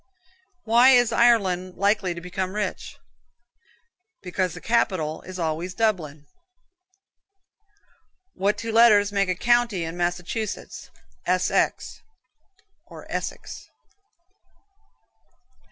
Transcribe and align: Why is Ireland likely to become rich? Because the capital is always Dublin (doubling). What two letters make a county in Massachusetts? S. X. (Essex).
Why 0.63 0.89
is 0.93 1.11
Ireland 1.11 1.75
likely 1.75 2.15
to 2.15 2.21
become 2.21 2.55
rich? 2.55 2.97
Because 4.23 4.55
the 4.55 4.59
capital 4.59 5.21
is 5.21 5.37
always 5.37 5.75
Dublin 5.75 6.21
(doubling). 6.21 6.27
What 8.33 8.57
two 8.57 8.71
letters 8.71 9.11
make 9.11 9.29
a 9.29 9.35
county 9.35 9.83
in 9.83 9.95
Massachusetts? 9.95 10.89
S. 11.27 11.51
X. 11.51 12.01
(Essex). 12.89 13.69